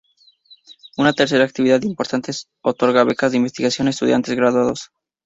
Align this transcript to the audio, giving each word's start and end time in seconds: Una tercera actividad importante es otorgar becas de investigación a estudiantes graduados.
Una 0.97 1.13
tercera 1.13 1.45
actividad 1.45 1.83
importante 1.83 2.31
es 2.31 2.47
otorgar 2.63 3.05
becas 3.05 3.33
de 3.33 3.37
investigación 3.37 3.85
a 3.85 3.91
estudiantes 3.91 4.35
graduados. 4.35 4.89